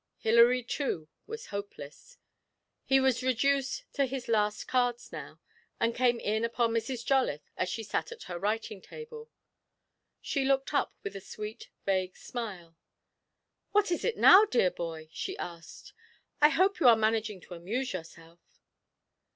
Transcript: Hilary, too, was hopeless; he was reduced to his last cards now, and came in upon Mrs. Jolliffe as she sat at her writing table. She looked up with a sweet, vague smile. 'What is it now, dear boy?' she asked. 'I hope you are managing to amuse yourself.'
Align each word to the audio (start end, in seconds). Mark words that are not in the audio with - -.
Hilary, 0.17 0.63
too, 0.63 1.09
was 1.27 1.45
hopeless; 1.53 2.17
he 2.83 2.99
was 2.99 3.21
reduced 3.21 3.83
to 3.93 4.05
his 4.07 4.27
last 4.27 4.63
cards 4.63 5.11
now, 5.11 5.39
and 5.79 5.93
came 5.93 6.19
in 6.19 6.43
upon 6.43 6.71
Mrs. 6.71 7.05
Jolliffe 7.05 7.51
as 7.55 7.69
she 7.69 7.83
sat 7.83 8.11
at 8.11 8.23
her 8.23 8.39
writing 8.39 8.81
table. 8.81 9.29
She 10.19 10.43
looked 10.43 10.73
up 10.73 10.95
with 11.03 11.15
a 11.15 11.21
sweet, 11.21 11.69
vague 11.85 12.17
smile. 12.17 12.75
'What 13.73 13.91
is 13.91 14.03
it 14.03 14.17
now, 14.17 14.43
dear 14.43 14.71
boy?' 14.71 15.07
she 15.11 15.37
asked. 15.37 15.93
'I 16.41 16.49
hope 16.49 16.79
you 16.79 16.87
are 16.87 16.97
managing 16.97 17.39
to 17.41 17.53
amuse 17.53 17.93
yourself.' 17.93 18.59